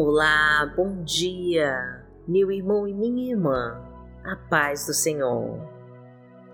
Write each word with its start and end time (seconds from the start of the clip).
Olá, 0.00 0.64
bom 0.76 1.02
dia, 1.02 2.06
meu 2.28 2.52
irmão 2.52 2.86
e 2.86 2.94
minha 2.94 3.32
irmã, 3.32 3.82
a 4.22 4.36
paz 4.48 4.86
do 4.86 4.94
Senhor. 4.94 5.58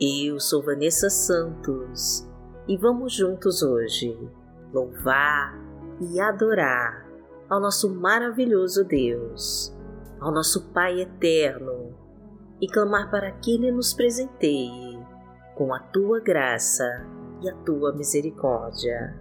Eu 0.01 0.41
sou 0.41 0.63
Vanessa 0.63 1.11
Santos 1.11 2.27
e 2.67 2.75
vamos 2.79 3.13
juntos 3.13 3.63
hoje 3.63 4.19
louvar 4.73 5.61
e 6.01 6.19
adorar 6.19 7.07
ao 7.51 7.61
nosso 7.61 7.95
maravilhoso 7.95 8.83
Deus, 8.83 9.77
ao 10.19 10.33
nosso 10.33 10.73
Pai 10.73 11.03
eterno 11.03 11.95
e 12.63 12.67
clamar 12.67 13.11
para 13.11 13.31
que 13.31 13.57
Ele 13.57 13.71
nos 13.71 13.93
presenteie 13.93 14.99
com 15.55 15.75
a 15.75 15.81
tua 15.81 16.19
graça 16.19 17.07
e 17.43 17.51
a 17.51 17.55
tua 17.57 17.93
misericórdia. 17.93 19.15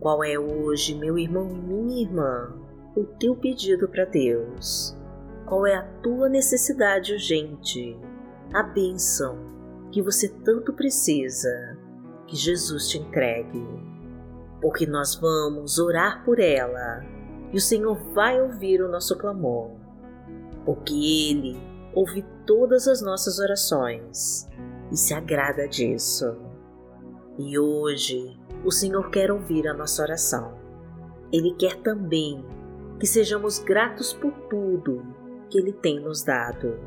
Qual 0.00 0.24
é 0.24 0.36
hoje, 0.36 0.96
meu 0.96 1.16
irmão 1.16 1.48
e 1.48 1.60
minha 1.60 2.02
irmã? 2.02 2.67
O 2.98 3.04
teu 3.04 3.36
pedido 3.36 3.88
para 3.88 4.04
Deus? 4.04 4.96
Qual 5.46 5.64
é 5.64 5.76
a 5.76 5.86
tua 6.02 6.28
necessidade 6.28 7.12
urgente? 7.12 7.96
A 8.52 8.62
bênção 8.62 9.38
que 9.92 10.02
você 10.02 10.28
tanto 10.28 10.72
precisa 10.72 11.78
que 12.26 12.34
Jesus 12.34 12.88
te 12.88 12.98
entregue. 12.98 13.64
Porque 14.60 14.84
nós 14.84 15.14
vamos 15.14 15.78
orar 15.78 16.24
por 16.24 16.40
ela 16.40 17.04
e 17.52 17.56
o 17.56 17.60
Senhor 17.60 17.96
vai 18.12 18.42
ouvir 18.42 18.82
o 18.82 18.88
nosso 18.90 19.16
clamor. 19.16 19.70
Porque 20.64 20.94
Ele 20.94 21.56
ouve 21.94 22.26
todas 22.44 22.88
as 22.88 23.00
nossas 23.00 23.38
orações 23.38 24.48
e 24.90 24.96
se 24.96 25.14
agrada 25.14 25.68
disso. 25.68 26.36
E 27.38 27.56
hoje 27.56 28.36
o 28.64 28.72
Senhor 28.72 29.08
quer 29.10 29.30
ouvir 29.30 29.68
a 29.68 29.74
nossa 29.74 30.02
oração. 30.02 30.58
Ele 31.32 31.54
quer 31.54 31.76
também 31.76 32.44
que 32.98 33.06
sejamos 33.06 33.58
gratos 33.58 34.12
por 34.12 34.32
tudo 34.48 35.02
que 35.50 35.58
Ele 35.58 35.72
tem 35.72 36.00
nos 36.00 36.22
dado 36.22 36.78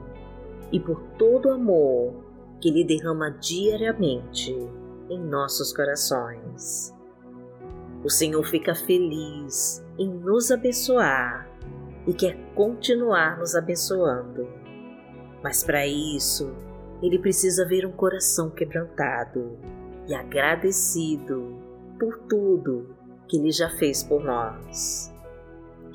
e 0.72 0.80
por 0.80 1.02
todo 1.18 1.48
o 1.48 1.54
amor 1.54 2.14
que 2.60 2.70
Ele 2.70 2.84
derrama 2.84 3.32
diariamente 3.32 4.56
em 5.10 5.20
nossos 5.20 5.74
corações. 5.74 6.94
O 8.04 8.10
Senhor 8.10 8.44
fica 8.44 8.74
feliz 8.74 9.84
em 9.98 10.10
nos 10.10 10.52
abençoar 10.52 11.50
e 12.08 12.14
quer 12.14 12.36
continuar 12.56 13.38
nos 13.38 13.56
abençoando. 13.56 14.48
Mas 15.44 15.64
para 15.64 15.86
isso, 15.88 16.52
Ele 17.02 17.20
precisa 17.20 17.66
ver 17.68 17.86
um 17.86 17.92
coração 17.92 18.50
quebrantado 18.50 19.58
e 20.08 20.14
agradecido 20.14 21.58
por 22.00 22.18
tudo 22.28 22.96
que 23.28 23.38
Ele 23.38 23.52
já 23.52 23.70
fez 23.70 24.04
por 24.04 24.24
nós. 24.24 25.11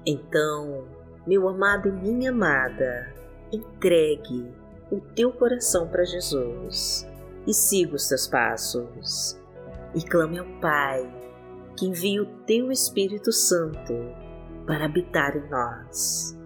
Então, 0.07 0.85
meu 1.27 1.49
amado 1.49 1.89
e 1.89 1.93
minha 1.93 2.31
amada, 2.31 3.13
entregue 3.53 4.55
o 4.91 5.01
teu 5.01 5.33
coração 5.33 5.89
para 5.89 6.05
Jesus 6.05 7.05
e 7.47 7.53
siga 7.53 7.97
os 7.97 8.07
teus 8.07 8.29
passos. 8.29 9.37
E 9.95 10.03
clame 10.03 10.39
ao 10.39 10.47
Pai 10.61 11.11
que 11.77 11.87
envie 11.87 12.21
o 12.21 12.27
teu 12.47 12.71
Espírito 12.71 13.33
Santo 13.33 13.95
para 14.67 14.85
habitar 14.85 15.37
em 15.37 15.49
nós. 15.49 16.39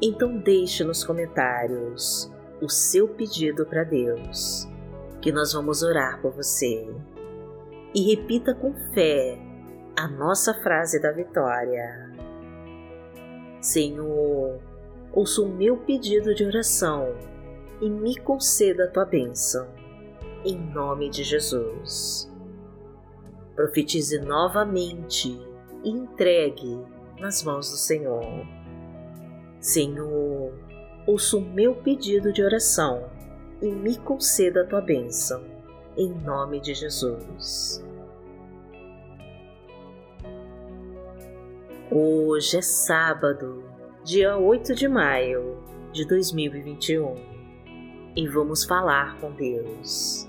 Então 0.00 0.38
deixe 0.38 0.82
nos 0.82 1.04
comentários 1.04 2.32
o 2.60 2.68
seu 2.68 3.08
pedido 3.08 3.66
para 3.66 3.84
Deus, 3.84 4.66
que 5.20 5.30
nós 5.30 5.52
vamos 5.52 5.82
orar 5.82 6.20
por 6.20 6.32
você. 6.32 6.88
E 7.94 8.14
repita 8.14 8.54
com 8.54 8.74
fé 8.94 9.38
a 9.96 10.08
nossa 10.08 10.54
frase 10.62 11.00
da 11.00 11.12
vitória. 11.12 12.15
Senhor, 13.66 14.60
ouça 15.12 15.42
o 15.42 15.48
meu 15.48 15.76
pedido 15.78 16.32
de 16.36 16.44
oração 16.44 17.16
e 17.80 17.90
me 17.90 18.16
conceda 18.16 18.84
a 18.84 18.88
tua 18.88 19.04
bênção, 19.04 19.66
em 20.44 20.56
nome 20.56 21.10
de 21.10 21.24
Jesus. 21.24 22.32
Profetize 23.56 24.20
novamente 24.20 25.36
e 25.82 25.90
entregue 25.90 26.78
nas 27.18 27.42
mãos 27.42 27.68
do 27.68 27.76
Senhor. 27.76 28.46
Senhor, 29.58 30.52
ouça 31.04 31.36
o 31.36 31.40
meu 31.40 31.74
pedido 31.74 32.32
de 32.32 32.44
oração 32.44 33.10
e 33.60 33.66
me 33.66 33.98
conceda 33.98 34.62
a 34.62 34.64
tua 34.64 34.80
bênção, 34.80 35.42
em 35.96 36.14
nome 36.14 36.60
de 36.60 36.72
Jesus. 36.72 37.84
Hoje 41.88 42.56
é 42.58 42.62
sábado, 42.62 43.62
dia 44.02 44.36
8 44.36 44.74
de 44.74 44.88
maio 44.88 45.56
de 45.92 46.04
2021 46.04 47.14
e 48.16 48.26
vamos 48.26 48.64
falar 48.64 49.16
com 49.20 49.30
Deus. 49.30 50.28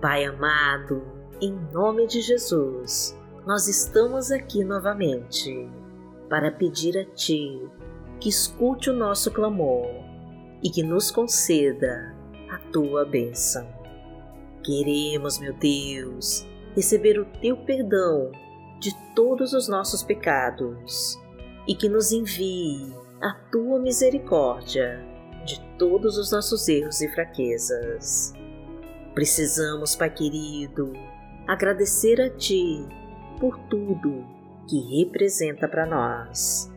Pai 0.00 0.24
amado, 0.24 1.02
em 1.40 1.52
nome 1.72 2.06
de 2.06 2.20
Jesus, 2.20 3.18
nós 3.44 3.66
estamos 3.66 4.30
aqui 4.30 4.62
novamente 4.62 5.68
para 6.28 6.52
pedir 6.52 6.96
a 6.96 7.04
Ti 7.04 7.68
que 8.20 8.28
escute 8.28 8.88
o 8.88 8.94
nosso 8.94 9.32
clamor 9.32 9.90
e 10.62 10.70
que 10.70 10.84
nos 10.84 11.10
conceda 11.10 12.14
a 12.48 12.58
Tua 12.70 13.04
bênção. 13.04 13.68
Queremos, 14.62 15.40
meu 15.40 15.54
Deus, 15.54 16.46
receber 16.76 17.18
o 17.18 17.24
Teu 17.40 17.56
perdão 17.56 18.30
de 18.80 18.96
todos 19.14 19.52
os 19.52 19.68
nossos 19.68 20.02
pecados 20.02 21.18
e 21.68 21.74
que 21.74 21.88
nos 21.88 22.10
envie 22.10 22.92
a 23.20 23.34
tua 23.52 23.78
misericórdia 23.78 24.98
de 25.44 25.60
todos 25.78 26.16
os 26.16 26.32
nossos 26.32 26.66
erros 26.66 27.00
e 27.02 27.08
fraquezas. 27.08 28.32
Precisamos, 29.14 29.94
Pai 29.94 30.10
querido, 30.10 30.92
agradecer 31.46 32.20
a 32.20 32.30
Ti 32.30 32.86
por 33.38 33.58
tudo 33.68 34.24
que 34.66 35.02
representa 35.02 35.68
para 35.68 35.84
nós. 35.84 36.72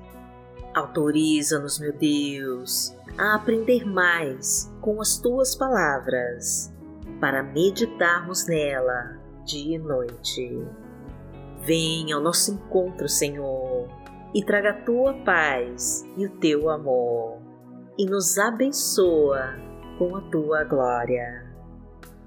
Autoriza-nos, 0.73 1.79
meu 1.79 1.93
Deus, 1.93 2.93
a 3.17 3.35
aprender 3.35 3.85
mais 3.85 4.73
com 4.81 4.99
as 4.99 5.17
Tuas 5.17 5.55
palavras, 5.55 6.73
para 7.21 7.43
meditarmos 7.43 8.47
nela 8.47 9.21
dia 9.45 9.75
e 9.75 9.79
noite 9.79 10.65
Venha 11.65 12.15
ao 12.15 12.21
nosso 12.21 12.51
encontro, 12.51 13.07
Senhor, 13.07 13.87
e 14.33 14.43
traga 14.43 14.71
a 14.71 14.81
tua 14.81 15.13
paz 15.23 16.05
e 16.17 16.25
o 16.25 16.29
teu 16.37 16.69
amor, 16.69 17.37
e 17.97 18.05
nos 18.05 18.37
abençoa 18.37 19.55
com 19.97 20.15
a 20.15 20.21
tua 20.29 20.63
glória, 20.65 21.49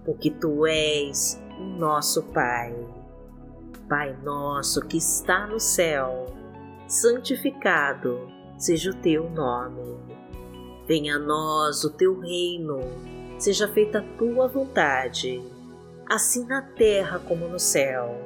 porque 0.04 0.30
tu 0.30 0.66
és 0.66 1.42
o 1.58 1.64
nosso 1.78 2.22
Pai. 2.32 2.74
Pai 3.88 4.16
nosso 4.24 4.80
que 4.80 4.96
está 4.96 5.46
no 5.46 5.60
céu, 5.60 6.26
santificado 6.88 8.28
seja 8.56 8.90
o 8.90 8.94
teu 8.94 9.28
nome. 9.30 9.96
Venha 10.88 11.16
a 11.16 11.18
nós 11.18 11.84
o 11.84 11.90
teu 11.90 12.18
reino, 12.20 12.80
seja 13.38 13.68
feita 13.68 13.98
a 13.98 14.16
tua 14.16 14.48
vontade, 14.48 15.42
assim 16.08 16.46
na 16.46 16.62
terra 16.62 17.18
como 17.18 17.48
no 17.48 17.58
céu. 17.58 18.25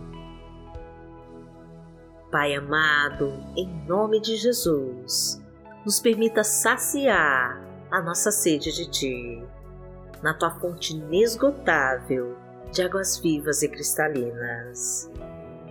Pai 2.31 2.55
amado, 2.55 3.45
em 3.57 3.67
nome 3.85 4.21
de 4.21 4.37
Jesus, 4.37 5.43
nos 5.85 5.99
permita 5.99 6.45
saciar 6.45 7.61
a 7.91 8.01
nossa 8.01 8.31
sede 8.31 8.71
de 8.71 8.89
Ti, 8.89 9.45
na 10.23 10.33
Tua 10.33 10.49
fonte 10.51 10.93
inesgotável 10.95 12.37
de 12.71 12.81
águas 12.83 13.17
vivas 13.17 13.61
e 13.63 13.67
cristalinas. 13.67 15.11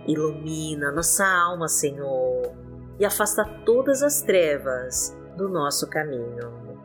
Ilumina 0.05 0.91
nossa 0.91 1.25
alma, 1.25 1.67
Senhor, 1.67 2.53
e 2.99 3.05
afasta 3.05 3.43
todas 3.65 4.03
as 4.03 4.21
trevas 4.21 5.17
do 5.35 5.49
nosso 5.49 5.89
caminho. 5.89 6.79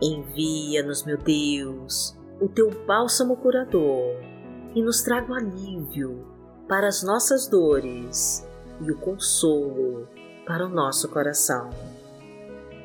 Envia-nos, 0.00 1.04
meu 1.04 1.18
Deus, 1.18 2.16
o 2.40 2.48
Teu 2.48 2.70
bálsamo 2.86 3.36
curador 3.36 4.16
e 4.74 4.82
nos 4.82 5.02
traga 5.02 5.30
o 5.30 5.34
alívio 5.34 6.26
para 6.66 6.88
as 6.88 7.02
nossas 7.02 7.46
dores 7.46 8.47
e 8.80 8.90
o 8.90 8.98
consolo 8.98 10.08
para 10.46 10.66
o 10.66 10.68
nosso 10.68 11.08
coração. 11.08 11.70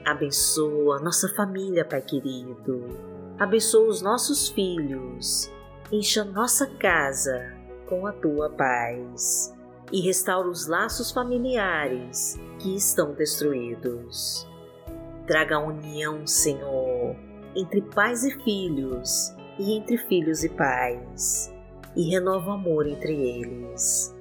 Abençoa 0.05 0.99
nossa 0.99 1.29
família, 1.29 1.85
Pai 1.85 2.01
querido. 2.01 2.87
Abençoa 3.39 3.87
os 3.87 4.01
nossos 4.01 4.49
filhos. 4.49 5.51
Encha 5.91 6.23
nossa 6.23 6.67
casa 6.67 7.53
com 7.87 8.05
a 8.05 8.11
tua 8.11 8.49
paz 8.49 9.53
e 9.91 10.01
restaura 10.01 10.49
os 10.49 10.67
laços 10.67 11.11
familiares 11.11 12.39
que 12.59 12.75
estão 12.75 13.13
destruídos. 13.13 14.47
Traga 15.27 15.59
união, 15.59 16.25
Senhor, 16.27 17.15
entre 17.55 17.81
pais 17.81 18.23
e 18.23 18.31
filhos 18.43 19.33
e 19.59 19.77
entre 19.77 19.97
filhos 19.97 20.43
e 20.43 20.49
pais, 20.49 21.53
e 21.95 22.09
renova 22.09 22.49
o 22.49 22.53
amor 22.53 22.87
entre 22.87 23.13
eles. 23.13 24.13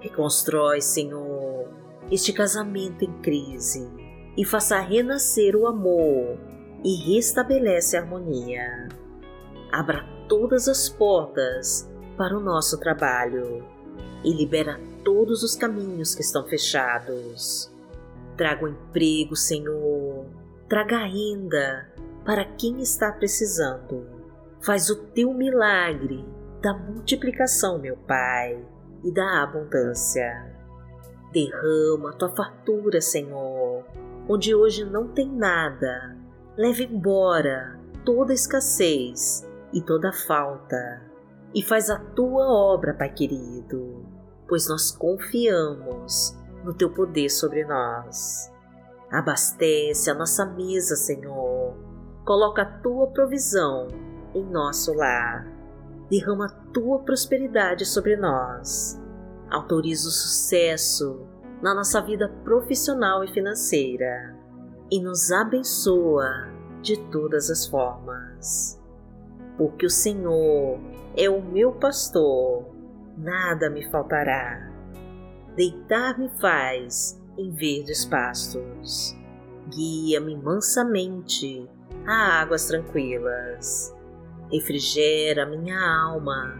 Reconstrói, 0.00 0.80
Senhor, 0.80 1.68
este 2.10 2.32
casamento 2.32 3.04
em 3.04 3.12
crise 3.20 3.90
e 4.36 4.44
faça 4.44 4.78
renascer 4.78 5.56
o 5.56 5.66
amor 5.66 6.38
e 6.84 6.94
restabelece 6.94 7.96
a 7.96 8.00
harmonia. 8.00 8.88
Abra 9.72 10.06
todas 10.28 10.68
as 10.68 10.88
portas 10.88 11.90
para 12.16 12.36
o 12.36 12.40
nosso 12.40 12.78
trabalho 12.78 13.64
e 14.24 14.32
libera 14.32 14.80
todos 15.04 15.42
os 15.42 15.56
caminhos 15.56 16.14
que 16.14 16.22
estão 16.22 16.46
fechados. 16.46 17.72
Traga 18.36 18.64
o 18.64 18.68
emprego, 18.68 19.34
Senhor. 19.34 20.26
Traga 20.68 20.98
renda 20.98 21.92
para 22.24 22.44
quem 22.44 22.80
está 22.80 23.10
precisando. 23.10 24.06
Faz 24.60 24.90
o 24.90 24.96
teu 24.96 25.34
milagre 25.34 26.24
da 26.62 26.74
multiplicação, 26.74 27.78
meu 27.78 27.96
Pai, 27.96 28.64
e 29.04 29.12
da 29.12 29.42
abundância. 29.42 30.54
Derrama 31.32 32.12
tua 32.12 32.34
fartura, 32.34 33.00
Senhor, 33.00 33.84
onde 34.28 34.54
hoje 34.54 34.84
não 34.84 35.08
tem 35.08 35.30
nada. 35.30 36.16
Leve 36.56 36.84
embora 36.84 37.78
toda 38.04 38.32
escassez 38.32 39.46
e 39.72 39.82
toda 39.82 40.12
falta, 40.12 41.02
e 41.54 41.62
faz 41.62 41.90
a 41.90 41.98
tua 41.98 42.46
obra, 42.46 42.94
Pai 42.94 43.12
querido, 43.12 44.04
pois 44.48 44.68
nós 44.68 44.90
confiamos 44.90 46.36
no 46.64 46.74
teu 46.74 46.90
poder 46.90 47.28
sobre 47.28 47.64
nós. 47.64 48.50
Abastece 49.10 50.10
a 50.10 50.14
nossa 50.14 50.44
mesa, 50.44 50.96
Senhor. 50.96 51.74
Coloca 52.24 52.62
a 52.62 52.78
tua 52.80 53.06
provisão 53.08 53.88
em 54.34 54.44
nosso 54.44 54.92
lar. 54.94 55.57
Derrama 56.10 56.46
a 56.46 56.72
tua 56.72 57.00
prosperidade 57.00 57.84
sobre 57.84 58.16
nós. 58.16 59.00
Autoriza 59.50 60.08
o 60.08 60.12
sucesso 60.12 61.26
na 61.62 61.74
nossa 61.74 62.00
vida 62.00 62.28
profissional 62.44 63.24
e 63.24 63.28
financeira 63.28 64.36
e 64.90 65.00
nos 65.00 65.30
abençoa 65.30 66.48
de 66.82 66.96
todas 67.10 67.50
as 67.50 67.66
formas. 67.66 68.80
Porque 69.56 69.86
o 69.86 69.90
Senhor 69.90 70.78
é 71.16 71.28
o 71.28 71.42
meu 71.42 71.72
pastor, 71.72 72.64
nada 73.16 73.68
me 73.68 73.90
faltará. 73.90 74.70
Deitar-me 75.56 76.30
faz 76.40 77.20
em 77.36 77.50
verdes 77.50 78.04
pastos. 78.04 79.16
Guia-me 79.68 80.36
mansamente 80.36 81.68
a 82.06 82.40
águas 82.40 82.66
tranquilas. 82.66 83.94
Refrigera 84.50 85.46
minha 85.46 85.78
alma. 85.78 86.58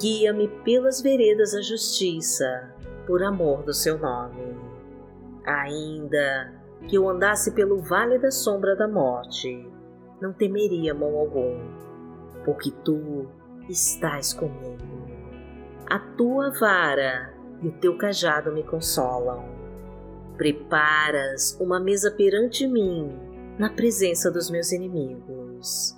Guia-me 0.00 0.48
pelas 0.64 1.00
veredas 1.00 1.52
da 1.52 1.62
justiça 1.62 2.74
por 3.06 3.22
amor 3.22 3.62
do 3.62 3.72
seu 3.72 3.98
nome. 3.98 4.56
Ainda 5.44 6.52
que 6.86 6.96
eu 6.96 7.08
andasse 7.08 7.52
pelo 7.52 7.80
vale 7.80 8.18
da 8.18 8.30
sombra 8.30 8.76
da 8.76 8.86
morte, 8.86 9.66
não 10.20 10.32
temeria 10.32 10.94
mal 10.94 11.16
algum, 11.16 11.58
porque 12.44 12.70
tu 12.84 13.28
estás 13.68 14.32
comigo. 14.32 15.08
A 15.88 15.98
tua 15.98 16.50
vara 16.50 17.34
e 17.62 17.68
o 17.68 17.72
teu 17.72 17.96
cajado 17.96 18.52
me 18.52 18.62
consolam. 18.62 19.44
Preparas 20.36 21.58
uma 21.60 21.80
mesa 21.80 22.10
perante 22.10 22.66
mim, 22.66 23.10
na 23.58 23.70
presença 23.70 24.30
dos 24.30 24.50
meus 24.50 24.70
inimigos. 24.70 25.97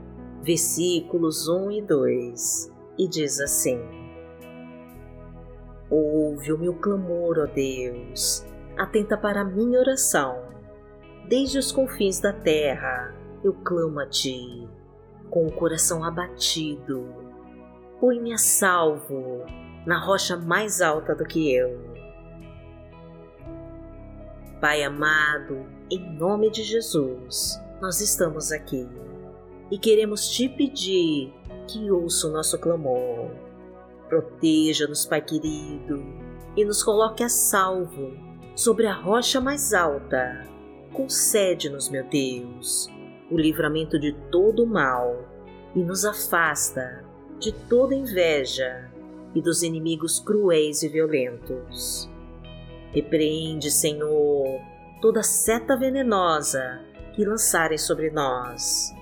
versículos 0.41 1.47
1 1.47 1.71
e 1.71 1.81
2, 1.81 2.71
e 2.97 3.07
diz 3.07 3.39
assim: 3.39 3.79
Ouve 5.89 6.51
o 6.51 6.57
meu 6.57 6.73
clamor, 6.75 7.37
ó 7.39 7.45
Deus, 7.45 8.45
atenta 8.77 9.17
para 9.17 9.41
a 9.41 9.45
minha 9.45 9.79
oração. 9.79 10.49
Desde 11.27 11.59
os 11.59 11.71
confins 11.71 12.19
da 12.19 12.33
terra 12.33 13.15
eu 13.43 13.53
clamo 13.53 13.99
a 13.99 14.07
Ti, 14.07 14.67
com 15.29 15.45
o 15.45 15.51
coração 15.51 16.03
abatido. 16.03 17.07
Põe-me 17.99 18.33
a 18.33 18.37
salvo 18.37 19.45
na 19.85 20.03
rocha 20.03 20.35
mais 20.35 20.81
alta 20.81 21.15
do 21.15 21.25
que 21.25 21.53
eu. 21.53 21.79
Pai 24.59 24.83
amado, 24.83 25.65
em 25.89 26.17
nome 26.17 26.51
de 26.51 26.63
Jesus, 26.63 27.59
nós 27.81 27.99
estamos 27.99 28.51
aqui 28.51 28.87
e 29.71 29.77
queremos 29.77 30.29
te 30.29 30.49
pedir 30.49 31.33
que 31.67 31.89
ouça 31.89 32.27
o 32.27 32.31
nosso 32.31 32.59
clamor 32.59 33.31
Proteja-nos, 34.11 35.05
Pai 35.05 35.21
querido, 35.21 36.03
e 36.57 36.65
nos 36.65 36.83
coloque 36.83 37.23
a 37.23 37.29
salvo 37.29 38.11
sobre 38.53 38.85
a 38.85 38.93
rocha 38.93 39.39
mais 39.39 39.73
alta. 39.73 40.45
Concede-nos, 40.91 41.87
meu 41.87 42.03
Deus, 42.09 42.89
o 43.31 43.37
livramento 43.37 43.97
de 43.97 44.11
todo 44.29 44.65
o 44.65 44.67
mal 44.67 45.15
e 45.73 45.81
nos 45.81 46.03
afasta 46.03 47.05
de 47.39 47.53
toda 47.53 47.95
inveja 47.95 48.91
e 49.33 49.41
dos 49.41 49.63
inimigos 49.63 50.19
cruéis 50.19 50.83
e 50.83 50.89
violentos. 50.89 52.11
Repreende, 52.91 53.71
Senhor, 53.71 54.59
toda 55.01 55.23
seta 55.23 55.77
venenosa 55.77 56.81
que 57.15 57.23
lançarem 57.23 57.77
sobre 57.77 58.11
nós. 58.11 58.93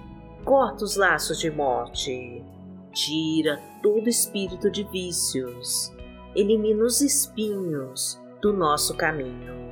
Corta 0.49 0.83
os 0.83 0.95
laços 0.95 1.37
de 1.37 1.51
morte. 1.51 2.43
Tira 2.91 3.61
todo 3.83 4.09
espírito 4.09 4.71
de 4.71 4.83
vícios, 4.83 5.93
elimina 6.35 6.85
os 6.85 7.01
espinhos 7.01 8.19
do 8.41 8.51
nosso 8.51 8.97
caminho, 8.97 9.71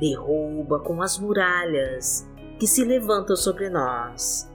derruba 0.00 0.80
com 0.80 1.02
as 1.02 1.18
muralhas 1.18 2.26
que 2.58 2.66
se 2.66 2.82
levantam 2.86 3.36
sobre 3.36 3.68
nós, 3.68 4.50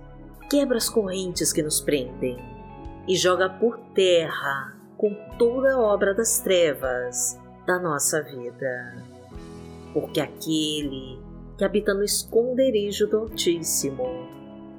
quebra 0.49 0.77
as 0.77 0.89
correntes 0.89 1.53
que 1.53 1.61
nos 1.61 1.81
prendem. 1.81 2.35
E 3.07 3.15
joga 3.15 3.47
por 3.47 3.77
terra 3.93 4.75
com 4.97 5.13
toda 5.37 5.75
a 5.75 5.79
obra 5.79 6.15
das 6.15 6.39
trevas 6.39 7.39
da 7.67 7.77
nossa 7.77 8.23
vida. 8.23 9.05
Porque 9.93 10.19
aquele 10.19 11.21
que 11.59 11.63
habita 11.63 11.93
no 11.93 12.03
esconderijo 12.03 13.05
do 13.05 13.19
Altíssimo, 13.19 14.36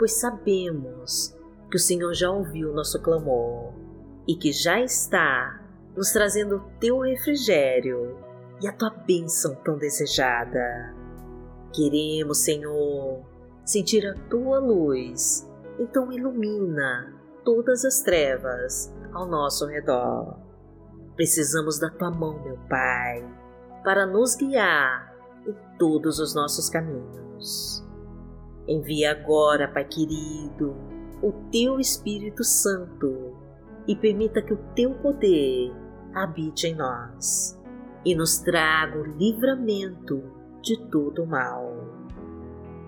pois 0.00 0.18
sabemos 0.18 1.36
que 1.70 1.76
o 1.76 1.78
Senhor 1.78 2.14
já 2.14 2.30
ouviu 2.30 2.72
nosso 2.72 3.02
clamor 3.02 3.74
e 4.26 4.34
que 4.34 4.50
já 4.50 4.80
está 4.80 5.62
nos 5.94 6.10
trazendo 6.10 6.56
o 6.56 6.70
Teu 6.80 7.00
refrigério 7.00 8.16
e 8.62 8.66
a 8.66 8.72
Tua 8.72 8.88
bênção 8.88 9.54
tão 9.56 9.76
desejada. 9.76 10.94
Queremos, 11.74 12.38
Senhor, 12.38 13.26
sentir 13.62 14.06
a 14.06 14.14
Tua 14.30 14.58
luz, 14.58 15.46
então 15.78 16.10
ilumina 16.10 17.14
todas 17.44 17.84
as 17.84 18.00
trevas 18.00 18.90
ao 19.12 19.26
nosso 19.26 19.66
redor. 19.66 20.40
Precisamos 21.14 21.78
da 21.78 21.90
Tua 21.90 22.10
mão, 22.10 22.42
meu 22.42 22.56
Pai, 22.70 23.22
para 23.84 24.06
nos 24.06 24.34
guiar 24.34 25.14
em 25.46 25.54
todos 25.78 26.18
os 26.18 26.34
nossos 26.34 26.70
caminhos. 26.70 27.89
Envia 28.70 29.10
agora, 29.10 29.66
Pai 29.66 29.84
querido, 29.84 30.76
o 31.20 31.32
Teu 31.50 31.80
Espírito 31.80 32.44
Santo 32.44 33.36
e 33.88 33.96
permita 33.96 34.40
que 34.40 34.54
o 34.54 34.58
Teu 34.76 34.94
poder 34.94 35.72
habite 36.14 36.68
em 36.68 36.76
nós 36.76 37.60
e 38.04 38.14
nos 38.14 38.38
traga 38.38 38.96
o 38.96 39.04
livramento 39.18 40.22
de 40.62 40.80
todo 40.88 41.24
o 41.24 41.26
mal. 41.26 41.68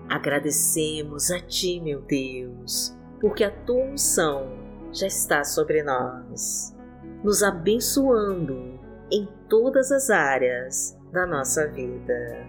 Agradecemos 0.09 1.29
a 1.29 1.41
Ti, 1.41 1.81
meu 1.81 1.99
Deus, 2.03 2.97
porque 3.19 3.43
a 3.43 3.51
Tua 3.51 3.83
unção 3.83 4.53
já 4.93 5.07
está 5.07 5.43
sobre 5.43 5.83
nós, 5.83 6.73
nos 7.21 7.43
abençoando 7.43 8.79
em 9.11 9.27
todas 9.49 9.91
as 9.91 10.09
áreas 10.09 10.97
da 11.11 11.27
nossa 11.27 11.67
vida. 11.67 12.47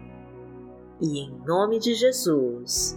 E 1.00 1.18
em 1.18 1.36
nome 1.44 1.80
de 1.80 1.94
Jesus, 1.94 2.96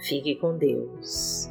Fique 0.00 0.34
com 0.36 0.56
Deus. 0.56 1.50